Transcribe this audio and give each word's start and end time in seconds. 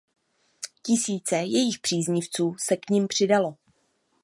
Tisíce 0.81 1.35
jejich 1.37 1.79
příznivců 1.79 2.55
se 2.59 2.77
k 2.77 2.89
nim 2.89 3.07
přidalo. 3.07 3.55